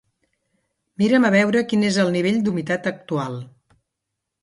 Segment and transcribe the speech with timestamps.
[1.01, 3.41] Mira'm a veure quin és el nivell d'humitat actual.